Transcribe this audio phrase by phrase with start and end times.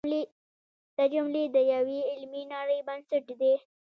[0.95, 3.53] دا جملې د یوې علمي نړۍ بنسټ دی.